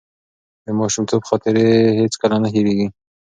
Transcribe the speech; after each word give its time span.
د 0.65 0.67
ماشومتوب 0.79 1.21
خاطرې 1.29 1.67
هیڅکله 1.99 2.35
نه 2.43 2.47
هېرېږي. 2.55 2.87